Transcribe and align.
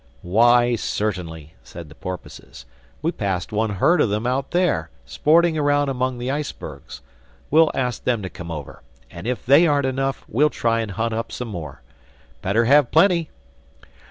"Why, 0.23 0.75
certainly," 0.77 1.53
said 1.63 1.87
the 1.87 1.93
porpoises, 1.93 2.65
"we 3.03 3.11
passed 3.11 3.51
one 3.51 3.69
herd 3.69 4.01
of 4.01 4.09
them 4.09 4.25
out 4.25 4.49
there, 4.49 4.89
sporting 5.05 5.59
about 5.59 5.89
among 5.89 6.17
the 6.17 6.31
icebergs. 6.31 7.01
We'll 7.51 7.69
ask 7.75 8.03
them 8.03 8.23
to 8.23 8.27
come 8.31 8.49
over. 8.49 8.81
And 9.11 9.27
if 9.27 9.45
they 9.45 9.67
aren't 9.67 9.85
enough, 9.85 10.25
we'll 10.27 10.49
try 10.49 10.79
and 10.81 10.89
hunt 10.89 11.13
up 11.13 11.31
some 11.31 11.49
more. 11.49 11.83
Better 12.41 12.65
have 12.65 12.89
plenty." 12.89 13.29